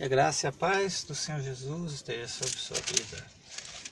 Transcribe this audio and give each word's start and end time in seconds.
Que 0.00 0.04
a 0.04 0.08
graça 0.08 0.46
e 0.46 0.48
a 0.48 0.52
paz 0.52 1.04
do 1.04 1.14
Senhor 1.14 1.42
Jesus 1.42 1.92
esteja 1.92 2.26
sobre 2.26 2.56
sua 2.56 2.78
vida. 2.78 3.22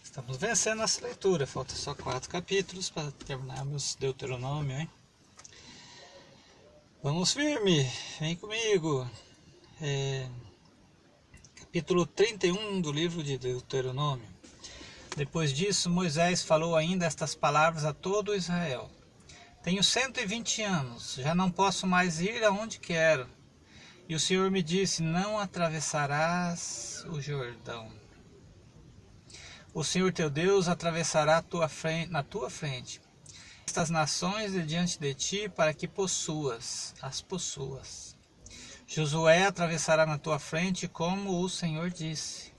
Estamos 0.03 0.39
vencendo 0.39 0.79
nossa 0.79 1.05
leitura, 1.05 1.47
falta 1.47 1.75
só 1.75 1.95
quatro 1.95 2.31
capítulos 2.31 2.89
para 2.89 3.13
terminarmos 3.13 3.95
Deuteronômio, 3.95 4.75
hein? 4.75 4.91
Vamos 7.03 7.35
firme, 7.35 7.87
vem 8.19 8.35
comigo. 8.37 9.07
É, 9.83 10.27
capítulo 11.57 12.07
31 12.07 12.81
do 12.81 12.91
livro 12.91 13.23
de 13.23 13.37
Deuteronômio. 13.37 14.27
Depois 15.15 15.53
disso, 15.53 15.91
Moisés 15.91 16.43
falou 16.43 16.75
ainda 16.75 17.05
estas 17.05 17.35
palavras 17.35 17.85
a 17.85 17.93
todo 17.93 18.35
Israel: 18.35 18.91
Tenho 19.63 19.85
120 19.85 20.63
anos, 20.63 21.17
já 21.17 21.35
não 21.35 21.51
posso 21.51 21.87
mais 21.87 22.19
ir 22.19 22.43
aonde 22.45 22.79
quero. 22.79 23.29
E 24.09 24.15
o 24.15 24.21
Senhor 24.21 24.51
me 24.51 24.63
disse: 24.63 25.03
Não 25.03 25.39
atravessarás 25.39 27.05
o 27.09 27.21
Jordão. 27.21 27.93
O 29.75 29.85
Senhor 29.85 30.13
teu 30.13 30.31
Deus 30.31 30.67
atravessará 30.67 31.43
tua 31.43 31.69
frente, 31.69 32.11
na 32.11 32.23
tua 32.23 32.49
frente 32.49 33.01
estas 33.69 33.91
nações 33.91 34.53
de 34.53 34.63
diante 34.65 34.99
de 34.99 35.13
ti 35.13 35.47
para 35.47 35.75
que 35.75 35.87
possuas, 35.87 36.95
as 37.03 37.21
possuas. 37.21 38.17
Josué 38.87 39.45
atravessará 39.45 40.07
na 40.07 40.17
tua 40.17 40.39
frente 40.39 40.89
como 40.89 41.45
o 41.45 41.51
Senhor 41.51 41.91
disse. 41.91 42.51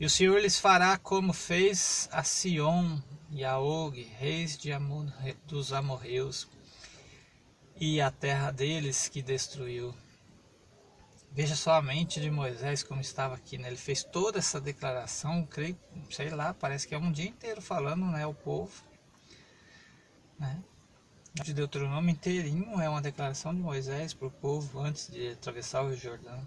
E 0.00 0.06
o 0.06 0.08
Senhor 0.08 0.40
lhes 0.40 0.58
fará 0.58 0.96
como 0.96 1.34
fez 1.34 2.08
a 2.10 2.24
Sion 2.24 2.98
e 3.30 3.44
a 3.44 3.58
Og, 3.58 4.02
reis 4.18 4.58
Amor, 4.74 5.12
dos 5.46 5.74
amorreus, 5.74 6.48
e 7.78 8.00
a 8.00 8.10
terra 8.10 8.50
deles 8.50 9.08
que 9.08 9.20
destruiu. 9.20 9.94
Veja 11.32 11.54
só 11.54 11.74
a 11.74 11.82
mente 11.82 12.20
de 12.20 12.28
Moisés 12.28 12.82
como 12.82 13.00
estava 13.00 13.36
aqui, 13.36 13.56
né? 13.56 13.68
Ele 13.68 13.76
fez 13.76 14.02
toda 14.02 14.40
essa 14.40 14.60
declaração, 14.60 15.46
creio, 15.46 15.78
sei 16.10 16.28
lá, 16.28 16.52
parece 16.52 16.88
que 16.88 16.94
é 16.94 16.98
um 16.98 17.12
dia 17.12 17.28
inteiro 17.28 17.62
falando, 17.62 18.04
né, 18.06 18.26
o 18.26 18.34
povo, 18.34 18.82
né? 20.38 20.60
De 21.32 21.54
Deuteronômio 21.54 22.10
inteirinho 22.10 22.80
é 22.80 22.88
uma 22.88 23.00
declaração 23.00 23.54
de 23.54 23.60
Moisés 23.60 24.12
para 24.12 24.26
o 24.26 24.30
povo 24.32 24.80
antes 24.80 25.08
de 25.08 25.28
atravessar 25.28 25.84
o 25.84 25.94
Jordão. 25.94 26.46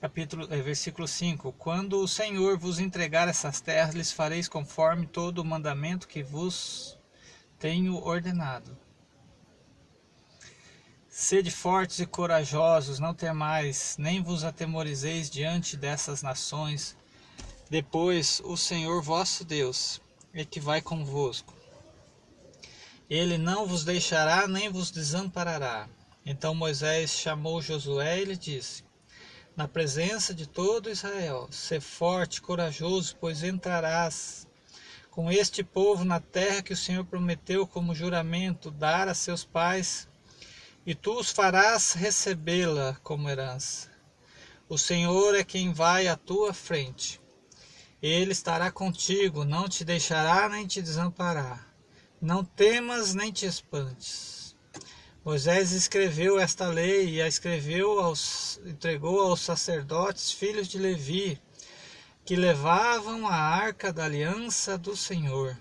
Capítulo, 0.00 0.52
é, 0.52 0.60
versículo 0.60 1.06
5: 1.06 1.52
Quando 1.52 2.00
o 2.00 2.08
Senhor 2.08 2.58
vos 2.58 2.80
entregar 2.80 3.28
essas 3.28 3.60
terras, 3.60 3.94
lhes 3.94 4.10
fareis 4.10 4.48
conforme 4.48 5.06
todo 5.06 5.38
o 5.38 5.44
mandamento 5.44 6.08
que 6.08 6.24
vos 6.24 6.98
tenho 7.60 7.94
ordenado 7.94 8.76
Sede 11.20 11.50
fortes 11.50 11.98
e 11.98 12.06
corajosos, 12.06 13.00
não 13.00 13.12
temais, 13.12 13.96
nem 13.98 14.22
vos 14.22 14.44
atemorizeis 14.44 15.28
diante 15.28 15.76
dessas 15.76 16.22
nações. 16.22 16.96
Depois 17.68 18.40
o 18.44 18.56
Senhor 18.56 19.02
vosso 19.02 19.44
Deus 19.44 20.00
é 20.32 20.44
que 20.44 20.60
vai 20.60 20.80
convosco. 20.80 21.52
Ele 23.10 23.36
não 23.36 23.66
vos 23.66 23.84
deixará 23.84 24.46
nem 24.46 24.70
vos 24.70 24.92
desamparará. 24.92 25.88
Então 26.24 26.54
Moisés 26.54 27.10
chamou 27.10 27.60
Josué 27.60 28.20
e 28.20 28.24
lhe 28.24 28.36
disse: 28.36 28.84
Na 29.56 29.66
presença 29.66 30.32
de 30.32 30.46
todo 30.46 30.88
Israel, 30.88 31.48
sê 31.50 31.80
forte, 31.80 32.40
corajoso, 32.40 33.16
pois 33.20 33.42
entrarás 33.42 34.46
com 35.10 35.32
este 35.32 35.64
povo 35.64 36.04
na 36.04 36.20
terra 36.20 36.62
que 36.62 36.72
o 36.72 36.76
Senhor 36.76 37.04
prometeu 37.04 37.66
como 37.66 37.92
juramento 37.92 38.70
dar 38.70 39.08
a 39.08 39.14
seus 39.14 39.44
pais 39.44 40.06
e 40.88 40.94
tu 40.94 41.18
os 41.18 41.30
farás 41.30 41.92
recebê-la 41.92 42.96
como 43.02 43.28
herança. 43.28 43.90
O 44.66 44.78
Senhor 44.78 45.34
é 45.34 45.44
quem 45.44 45.70
vai 45.70 46.08
à 46.08 46.16
tua 46.16 46.54
frente. 46.54 47.20
Ele 48.00 48.32
estará 48.32 48.70
contigo, 48.70 49.44
não 49.44 49.68
te 49.68 49.84
deixará 49.84 50.48
nem 50.48 50.66
te 50.66 50.80
desamparará. 50.80 51.62
Não 52.18 52.42
temas 52.42 53.12
nem 53.12 53.30
te 53.30 53.44
espantes. 53.44 54.56
Moisés 55.22 55.72
escreveu 55.72 56.40
esta 56.40 56.68
lei 56.68 57.16
e 57.16 57.20
a 57.20 57.28
escreveu 57.28 58.00
aos, 58.00 58.58
entregou 58.64 59.20
aos 59.20 59.40
sacerdotes, 59.40 60.32
filhos 60.32 60.68
de 60.68 60.78
Levi, 60.78 61.38
que 62.24 62.34
levavam 62.34 63.26
a 63.26 63.34
arca 63.34 63.92
da 63.92 64.06
aliança 64.06 64.78
do 64.78 64.96
Senhor, 64.96 65.54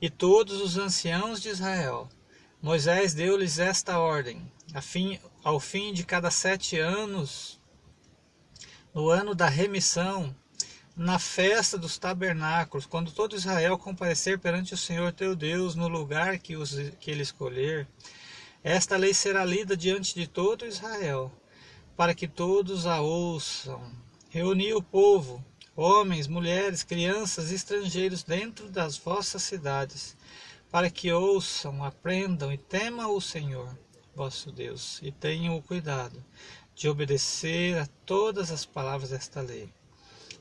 e 0.00 0.08
todos 0.08 0.62
os 0.62 0.78
anciãos 0.78 1.42
de 1.42 1.50
Israel 1.50 2.08
Moisés 2.62 3.14
deu-lhes 3.14 3.58
esta 3.58 3.98
ordem: 3.98 4.52
fim, 4.82 5.18
ao 5.42 5.58
fim 5.58 5.94
de 5.94 6.04
cada 6.04 6.30
sete 6.30 6.78
anos, 6.78 7.58
no 8.92 9.08
ano 9.08 9.34
da 9.34 9.48
remissão, 9.48 10.36
na 10.94 11.18
festa 11.18 11.78
dos 11.78 11.96
tabernáculos, 11.96 12.84
quando 12.84 13.12
todo 13.12 13.34
Israel 13.34 13.78
comparecer 13.78 14.38
perante 14.38 14.74
o 14.74 14.76
Senhor 14.76 15.10
teu 15.10 15.34
Deus 15.34 15.74
no 15.74 15.88
lugar 15.88 16.38
que, 16.38 16.54
os, 16.54 16.76
que 17.00 17.10
ele 17.10 17.22
escolher, 17.22 17.88
esta 18.62 18.94
lei 18.94 19.14
será 19.14 19.42
lida 19.42 19.74
diante 19.74 20.14
de 20.14 20.26
todo 20.26 20.66
Israel, 20.66 21.32
para 21.96 22.14
que 22.14 22.28
todos 22.28 22.84
a 22.84 23.00
ouçam. 23.00 23.90
Reuni 24.28 24.74
o 24.74 24.82
povo, 24.82 25.42
homens, 25.74 26.28
mulheres, 26.28 26.82
crianças, 26.82 27.50
estrangeiros 27.50 28.22
dentro 28.22 28.68
das 28.68 28.98
vossas 28.98 29.42
cidades 29.42 30.14
para 30.70 30.88
que 30.88 31.12
ouçam, 31.12 31.84
aprendam 31.84 32.52
e 32.52 32.56
temam 32.56 33.14
o 33.14 33.20
Senhor, 33.20 33.76
vosso 34.14 34.52
Deus, 34.52 35.00
e 35.02 35.10
tenham 35.10 35.56
o 35.56 35.62
cuidado 35.62 36.24
de 36.74 36.88
obedecer 36.88 37.76
a 37.76 37.86
todas 38.06 38.50
as 38.50 38.64
palavras 38.64 39.10
desta 39.10 39.40
lei. 39.40 39.72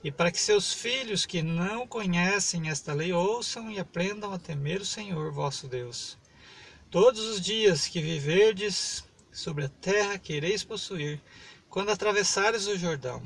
E 0.04 0.12
para 0.12 0.32
que 0.32 0.40
seus 0.40 0.72
filhos 0.72 1.26
que 1.26 1.42
não 1.42 1.88
conhecem 1.88 2.70
esta 2.70 2.94
lei 2.94 3.12
ouçam 3.12 3.70
e 3.72 3.80
aprendam 3.80 4.32
a 4.32 4.40
temer 4.40 4.82
o 4.82 4.86
Senhor, 4.86 5.32
vosso 5.32 5.68
Deus. 5.68 6.18
Todos 6.90 7.26
os 7.26 7.42
dias 7.42 7.88
que 7.88 8.02
viverdes 8.02 9.04
sobre 9.32 9.66
a 9.66 9.70
terra 9.70 10.18
que 10.18 10.34
ireis 10.34 10.64
possuir, 10.64 11.20
quando 11.70 11.90
atravessares 11.90 12.68
o 12.68 12.78
Jordão. 12.78 13.22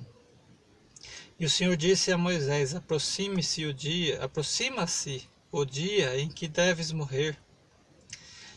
E 1.39 1.45
o 1.45 1.49
Senhor 1.49 1.75
disse 1.75 2.11
a 2.11 2.17
Moisés: 2.17 2.73
Aproxime-se 2.73 3.65
o 3.65 3.73
dia, 3.73 4.23
aproxima-se 4.23 5.27
o 5.53 5.63
dia 5.63 6.19
em 6.19 6.27
que 6.27 6.47
deves 6.47 6.91
morrer. 6.91 7.37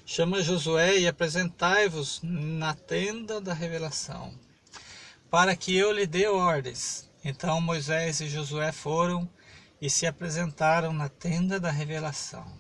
Chama 0.07 0.41
Josué 0.41 0.97
e 0.97 1.07
apresentai-vos 1.07 2.21
na 2.23 2.73
tenda 2.73 3.39
da 3.39 3.53
revelação, 3.53 4.33
para 5.31 5.55
que 5.55 5.77
eu 5.77 5.93
lhe 5.93 6.07
dê 6.07 6.27
ordens. 6.27 7.11
Então 7.23 7.61
Moisés 7.61 8.23
e 8.23 8.29
Josué 8.31 8.73
foram 8.73 9.29
e 9.79 9.91
se 9.91 10.07
apresentaram 10.07 10.91
na 10.91 11.11
tenda 11.11 11.61
da 11.61 11.71
revelação. 11.71 12.51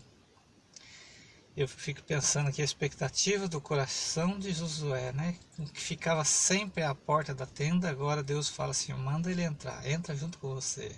Eu 1.56 1.66
fico 1.66 2.02
pensando 2.02 2.52
que 2.52 2.60
a 2.60 2.64
expectativa 2.64 3.48
do 3.48 3.58
coração 3.58 4.38
de 4.38 4.52
Josué, 4.52 5.12
né, 5.12 5.34
que 5.72 5.80
ficava 5.80 6.24
sempre 6.24 6.82
à 6.82 6.94
porta 6.94 7.34
da 7.34 7.46
tenda, 7.46 7.88
agora 7.88 8.22
Deus 8.22 8.50
fala 8.50 8.72
assim: 8.72 8.92
manda 8.92 9.30
ele 9.30 9.42
entrar, 9.42 9.88
entra 9.88 10.14
junto 10.14 10.36
com 10.36 10.54
você 10.54 10.94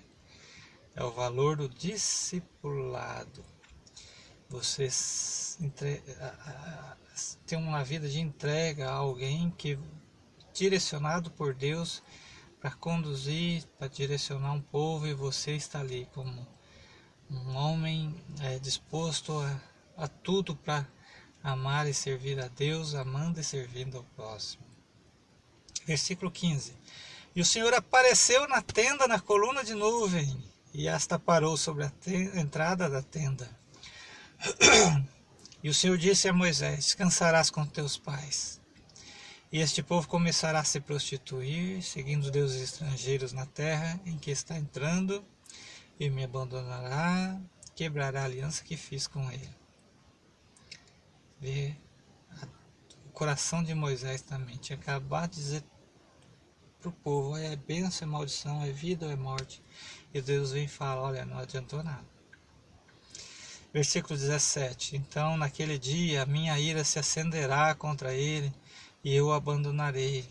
é 0.98 1.04
o 1.04 1.12
valor 1.12 1.56
do 1.56 1.68
discipulado. 1.68 3.44
Você 4.48 4.88
entre... 5.60 6.02
tem 7.46 7.56
uma 7.56 7.84
vida 7.84 8.08
de 8.08 8.18
entrega 8.18 8.90
a 8.90 8.94
alguém 8.94 9.48
que 9.56 9.78
direcionado 10.52 11.30
por 11.30 11.54
Deus 11.54 12.02
para 12.60 12.72
conduzir, 12.72 13.62
para 13.78 13.86
direcionar 13.86 14.52
um 14.52 14.60
povo 14.60 15.06
e 15.06 15.14
você 15.14 15.52
está 15.52 15.78
ali 15.78 16.08
como 16.12 16.44
um 17.30 17.54
homem 17.54 18.12
é, 18.40 18.58
disposto 18.58 19.38
a, 19.38 19.60
a 20.04 20.08
tudo 20.08 20.56
para 20.56 20.84
amar 21.44 21.86
e 21.86 21.94
servir 21.94 22.40
a 22.40 22.48
Deus, 22.48 22.96
amando 22.96 23.38
e 23.38 23.44
servindo 23.44 23.98
ao 23.98 24.04
próximo. 24.16 24.64
Versículo 25.86 26.28
15. 26.28 26.74
E 27.36 27.40
o 27.40 27.44
Senhor 27.44 27.72
apareceu 27.72 28.48
na 28.48 28.60
tenda 28.60 29.06
na 29.06 29.20
coluna 29.20 29.62
de 29.62 29.74
nuvem 29.74 30.57
e 30.72 30.88
esta 30.88 31.18
parou 31.18 31.56
sobre 31.56 31.84
a 31.84 31.92
entrada 32.34 32.88
da 32.88 33.02
tenda. 33.02 33.48
E 35.60 35.68
o 35.68 35.74
Senhor 35.74 35.98
disse 35.98 36.28
a 36.28 36.32
Moisés: 36.32 36.84
Descansarás 36.84 37.50
com 37.50 37.66
teus 37.66 37.98
pais. 37.98 38.60
E 39.50 39.58
este 39.58 39.82
povo 39.82 40.06
começará 40.06 40.60
a 40.60 40.64
se 40.64 40.78
prostituir, 40.78 41.82
seguindo 41.82 42.30
deuses 42.30 42.62
estrangeiros 42.62 43.32
na 43.32 43.44
terra 43.44 43.98
em 44.06 44.16
que 44.16 44.30
está 44.30 44.56
entrando, 44.56 45.24
e 45.98 46.08
me 46.08 46.22
abandonará, 46.22 47.40
quebrará 47.74 48.22
a 48.22 48.24
aliança 48.26 48.62
que 48.62 48.76
fiz 48.76 49.08
com 49.08 49.28
ele. 49.32 49.50
Vê 51.40 51.74
o 53.06 53.10
coração 53.10 53.62
de 53.62 53.74
Moisés 53.74 54.22
também. 54.22 54.56
Tinha 54.58 54.78
acabado 54.78 55.30
de 55.30 55.36
dizer 55.36 55.64
para 56.80 56.88
o 56.88 56.92
povo: 56.92 57.36
é 57.36 57.56
bênção, 57.56 58.06
é 58.06 58.10
maldição, 58.10 58.62
é 58.62 58.70
vida 58.70 59.06
ou 59.06 59.12
é 59.12 59.16
morte. 59.16 59.62
E 60.12 60.20
Deus 60.20 60.52
vem 60.52 60.64
e 60.64 60.68
fala: 60.68 61.02
Olha, 61.02 61.24
não 61.24 61.38
adiantou 61.38 61.82
nada. 61.82 62.06
Versículo 63.72 64.18
17: 64.18 64.96
Então 64.96 65.36
naquele 65.36 65.78
dia 65.78 66.22
a 66.22 66.26
minha 66.26 66.58
ira 66.58 66.82
se 66.84 66.98
acenderá 66.98 67.74
contra 67.74 68.14
ele, 68.14 68.52
e 69.04 69.14
eu 69.14 69.26
o 69.26 69.32
abandonarei, 69.32 70.26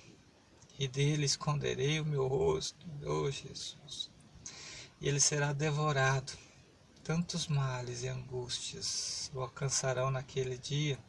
e 0.80 0.88
dele 0.88 1.26
esconderei 1.26 2.00
o 2.00 2.06
meu 2.06 2.28
rosto, 2.28 2.86
oh 3.06 3.30
Jesus. 3.30 4.10
E 5.00 5.08
ele 5.08 5.20
será 5.20 5.54
devorado. 5.54 6.34
Tantos 7.04 7.48
males 7.48 8.04
e 8.04 8.10
angústias 8.10 9.32
o 9.34 9.40
alcançarão 9.40 10.12
naquele 10.12 10.58
dia, 10.58 11.00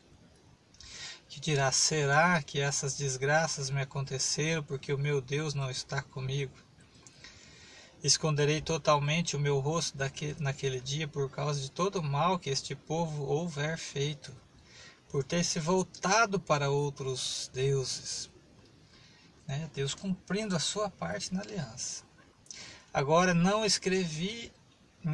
que 1.29 1.39
dirá: 1.39 1.71
será 1.71 2.43
que 2.43 2.61
essas 2.61 2.97
desgraças 2.97 3.71
me 3.71 3.83
aconteceram 3.83 4.63
porque 4.63 4.93
o 4.93 4.99
meu 4.99 5.21
Deus 5.21 5.55
não 5.55 5.71
está 5.71 6.03
comigo? 6.03 6.53
Esconderei 8.03 8.63
totalmente 8.63 9.37
o 9.37 9.41
meu 9.41 9.59
rosto 9.59 9.97
daquele, 9.97 10.37
naquele 10.41 10.81
dia 10.81 11.07
por 11.07 11.31
causa 11.31 11.61
de 11.61 11.71
todo 11.71 11.97
o 11.97 12.03
mal 12.03 12.39
que 12.39 12.49
este 12.49 12.75
povo 12.75 13.25
houver 13.25 13.77
feito, 13.77 14.35
por 15.09 15.25
ter 15.25 15.45
se 15.45 15.59
voltado 15.59 16.41
para 16.41 16.71
outros 16.71 17.51
deuses. 17.53 18.31
Né? 19.47 19.69
Deus 19.75 19.95
cumprindo 19.95 20.55
a 20.55 20.61
sua 20.61 20.89
parte 20.89 21.35
na 21.35 21.43
aliança. 21.43 22.05
Agora 22.95 23.35
não 23.35 23.65
escrevi, 23.65 24.53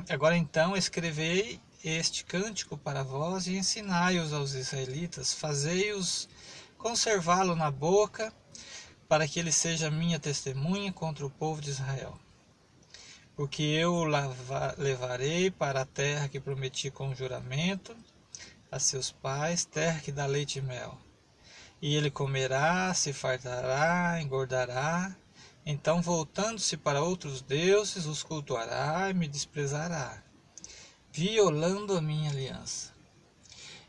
agora 0.08 0.36
então 0.36 0.76
escrevei 0.76 1.60
este 1.90 2.24
cântico 2.24 2.76
para 2.76 3.02
vós 3.02 3.46
e 3.46 3.56
ensinai-os 3.56 4.32
aos 4.32 4.54
israelitas, 4.54 5.34
fazei-os 5.34 6.28
conservá-lo 6.78 7.54
na 7.56 7.70
boca, 7.70 8.32
para 9.08 9.28
que 9.28 9.38
ele 9.38 9.52
seja 9.52 9.90
minha 9.90 10.18
testemunha 10.18 10.92
contra 10.92 11.24
o 11.24 11.30
povo 11.30 11.60
de 11.60 11.70
Israel. 11.70 12.18
Porque 13.36 13.62
eu 13.62 13.92
o 13.94 14.04
levarei 14.76 15.50
para 15.50 15.82
a 15.82 15.86
terra 15.86 16.28
que 16.28 16.40
prometi 16.40 16.90
com 16.90 17.14
juramento 17.14 17.96
a 18.70 18.78
seus 18.78 19.10
pais, 19.10 19.64
terra 19.64 20.00
que 20.00 20.12
dá 20.12 20.26
leite 20.26 20.58
e 20.58 20.62
mel. 20.62 20.98
E 21.80 21.94
ele 21.94 22.10
comerá, 22.10 22.92
se 22.94 23.12
fartará, 23.12 24.20
engordará, 24.20 25.14
então 25.66 26.02
voltando-se 26.02 26.76
para 26.76 27.02
outros 27.02 27.40
deuses, 27.40 28.06
os 28.06 28.22
cultuará 28.22 29.10
e 29.10 29.14
me 29.14 29.26
desprezará, 29.28 30.22
violando 31.14 31.96
a 31.96 32.02
minha 32.02 32.30
aliança. 32.30 32.92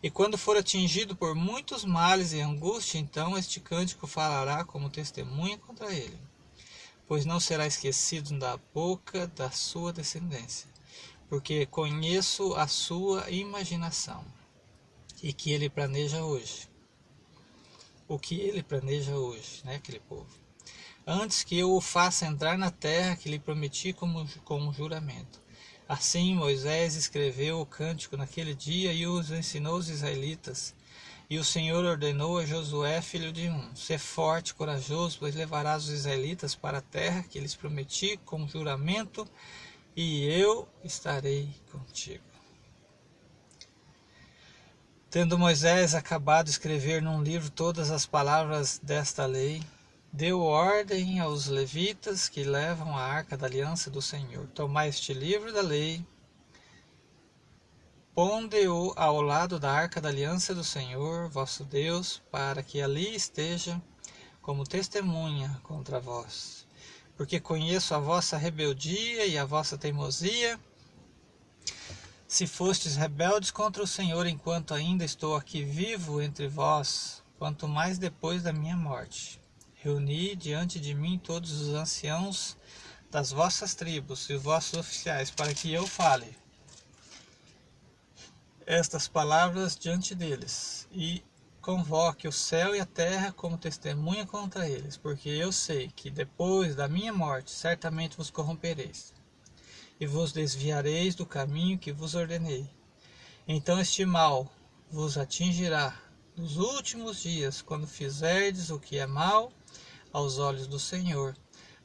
E 0.02 0.10
quando 0.10 0.38
for 0.38 0.56
atingido 0.56 1.14
por 1.14 1.36
muitos 1.36 1.84
males 1.84 2.32
e 2.32 2.40
angústia, 2.40 3.00
então 3.00 3.38
este 3.38 3.60
cântico 3.60 4.08
falará 4.08 4.64
como 4.64 4.90
testemunha 4.90 5.58
contra 5.58 5.92
ele 5.92 6.18
pois 7.08 7.26
não 7.26 7.40
será 7.40 7.68
esquecido 7.68 8.38
da 8.38 8.58
boca 8.74 9.28
da 9.28 9.52
sua 9.52 9.94
descendência, 9.94 10.68
porque 11.30 11.66
conheço 11.66 12.56
a 12.56 12.68
sua 12.68 13.30
imaginação 13.30 14.26
e 15.22 15.32
que 15.32 15.52
ele 15.52 15.70
planeja 15.70 16.24
hoje. 16.24 16.70
O 18.08 18.20
que 18.20 18.40
ele 18.40 18.62
planeja 18.62 19.16
hoje, 19.16 19.62
né, 19.64 19.76
aquele 19.76 20.00
povo. 20.00 20.30
Antes 21.08 21.44
que 21.44 21.58
eu 21.58 21.72
o 21.72 21.82
faça 21.82 22.26
entrar 22.26 22.58
na 22.58 22.72
terra 22.72 23.16
que 23.16 23.30
lhe 23.30 23.40
prometi 23.40 23.94
como, 23.94 24.28
como 24.44 24.74
juramento. 24.74 25.42
Assim 25.88 26.36
Moisés 26.36 26.96
escreveu 26.96 27.62
o 27.62 27.66
cântico 27.66 28.18
naquele 28.18 28.56
dia 28.56 28.92
e 28.92 29.06
os 29.06 29.32
ensinou 29.32 29.78
os 29.78 29.90
israelitas 29.90 30.74
e 31.30 31.40
o 31.40 31.44
Senhor 31.44 31.84
ordenou 31.84 32.38
a 32.38 32.46
Josué, 32.46 33.02
filho 33.02 33.32
de 33.32 33.50
Um: 33.50 33.76
Ser 33.76 33.98
forte, 33.98 34.54
corajoso, 34.54 35.18
pois 35.20 35.36
levarás 35.36 35.86
os 35.86 35.90
israelitas 35.90 36.56
para 36.56 36.78
a 36.80 36.82
terra 36.82 37.24
que 37.24 37.40
lhes 37.40 37.56
prometi 37.56 38.18
com 38.26 38.48
juramento, 38.48 39.28
e 39.96 40.26
eu 40.26 40.68
estarei 40.84 41.50
contigo. 41.72 42.24
Tendo 45.10 45.40
Moisés 45.40 45.96
acabado 45.96 46.46
de 46.46 46.52
escrever 46.52 47.02
num 47.02 47.24
livro 47.24 47.50
todas 47.50 47.90
as 47.90 48.06
palavras 48.06 48.80
desta 48.84 49.26
lei, 49.26 49.64
deu 50.16 50.42
ordem 50.42 51.20
aos 51.20 51.48
levitas 51.48 52.30
que 52.30 52.42
levam 52.42 52.98
a 52.98 53.02
arca 53.02 53.36
da 53.36 53.46
aliança 53.46 53.90
do 53.90 54.02
Senhor: 54.02 54.48
Tomai 54.48 54.88
este 54.88 55.14
livro 55.14 55.52
da 55.52 55.62
lei 55.62 56.06
Ponde-o 58.16 58.94
ao 58.96 59.22
lado 59.22 59.60
da 59.60 59.70
arca 59.70 60.00
da 60.00 60.08
aliança 60.08 60.56
do 60.56 60.64
Senhor, 60.64 61.28
vosso 61.28 61.66
Deus, 61.66 62.24
para 62.32 62.64
que 62.64 62.82
ali 62.82 63.14
esteja 63.14 63.82
como 64.42 64.64
testemunha 64.64 65.60
contra 65.64 66.00
vós. 66.00 66.66
Porque 67.18 67.42
conheço 67.42 67.94
a 67.94 68.00
vossa 68.00 68.38
rebeldia 68.38 69.26
e 69.26 69.38
a 69.38 69.44
vossa 69.44 69.78
teimosia. 69.78 70.58
Se 72.26 72.48
fostes 72.48 72.96
rebeldes 72.96 73.52
contra 73.52 73.84
o 73.84 73.88
Senhor 73.88 74.26
enquanto 74.26 74.74
ainda 74.74 75.04
estou 75.04 75.36
aqui 75.36 75.62
vivo 75.62 76.22
entre 76.22 76.48
vós, 76.48 77.22
quanto 77.38 77.68
mais 77.68 77.98
depois 77.98 78.42
da 78.44 78.54
minha 78.54 78.78
morte. 78.78 79.42
Reuni 79.86 80.36
diante 80.36 80.80
de 80.80 80.96
mim 80.96 81.20
todos 81.20 81.62
os 81.62 81.76
anciãos 81.76 82.58
das 83.12 83.30
vossas 83.30 83.76
tribos 83.76 84.28
e 84.32 84.34
os 84.34 84.42
vossos 84.42 84.80
oficiais, 84.80 85.30
para 85.30 85.54
que 85.54 85.72
eu 85.72 85.86
fale 85.86 86.36
estas 88.66 89.08
palavras 89.08 89.78
diante 89.78 90.16
deles, 90.16 90.88
e 90.92 91.24
convoque 91.62 92.28
o 92.28 92.32
céu 92.32 92.76
e 92.76 92.80
a 92.80 92.86
terra 92.88 93.32
como 93.32 93.60
testemunha 93.60 94.26
contra 94.26 94.68
eles, 94.68 94.98
porque 94.98 95.30
eu 95.30 95.52
sei 95.52 95.92
que 95.96 96.10
depois 96.10 96.76
da 96.76 96.88
minha 96.88 97.14
morte 97.14 97.52
certamente 97.52 98.18
vos 98.18 98.32
corrompereis, 98.32 99.14
e 100.00 100.08
vos 100.08 100.32
desviareis 100.34 101.14
do 101.14 101.28
caminho 101.28 101.78
que 101.78 101.92
vos 101.92 102.16
ordenei. 102.16 102.68
Então 103.48 103.80
este 103.80 104.04
mal 104.04 104.52
vos 104.90 105.16
atingirá 105.16 105.96
nos 106.38 106.58
últimos 106.58 107.22
dias, 107.22 107.62
quando 107.62 107.88
fizerdes 107.88 108.70
o 108.70 108.80
que 108.80 108.98
é 108.98 109.08
mal 109.08 109.52
aos 110.12 110.38
olhos 110.38 110.68
do 110.68 110.80
Senhor, 110.80 111.36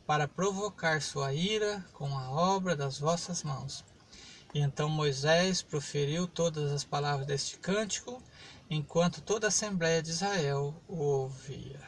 para 0.07 0.27
provocar 0.27 1.01
sua 1.01 1.33
ira 1.33 1.85
com 1.93 2.19
a 2.19 2.31
obra 2.31 2.75
das 2.75 2.99
vossas 2.99 3.45
mãos. 3.45 3.85
E 4.53 4.59
então 4.59 4.89
Moisés 4.89 5.63
proferiu 5.63 6.27
todas 6.27 6.73
as 6.73 6.83
palavras 6.83 7.27
deste 7.27 7.59
cântico, 7.59 8.21
enquanto 8.69 9.21
toda 9.21 9.47
a 9.47 9.49
Assembleia 9.49 10.03
de 10.03 10.11
Israel 10.11 10.75
o 10.89 10.97
ouvia. 10.97 11.81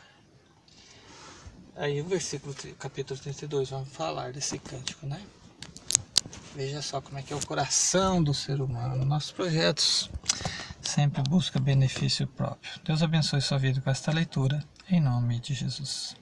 Aí 1.74 2.00
o 2.00 2.04
versículo, 2.04 2.54
capítulo 2.78 3.18
32, 3.18 3.70
vamos 3.70 3.88
falar 3.88 4.32
desse 4.32 4.58
cântico, 4.58 5.06
né? 5.06 5.20
Veja 6.54 6.82
só 6.82 7.00
como 7.00 7.18
é 7.18 7.22
que 7.22 7.32
é 7.32 7.36
o 7.36 7.46
coração 7.46 8.22
do 8.22 8.34
ser 8.34 8.60
humano. 8.60 9.04
Nossos 9.04 9.32
projetos 9.32 10.10
sempre 10.92 11.22
buscam 11.22 11.58
benefício 11.58 12.26
próprio. 12.26 12.70
Deus 12.84 13.02
abençoe 13.02 13.40
sua 13.40 13.56
vida 13.56 13.80
com 13.80 13.88
esta 13.88 14.12
leitura, 14.12 14.62
em 14.90 15.00
nome 15.00 15.40
de 15.40 15.54
Jesus. 15.54 16.14